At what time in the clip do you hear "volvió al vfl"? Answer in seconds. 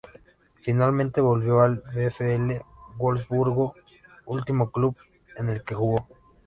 1.21-2.59